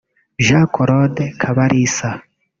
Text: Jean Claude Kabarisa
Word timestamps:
Jean 0.45 0.65
Claude 0.73 1.23
Kabarisa 1.41 2.09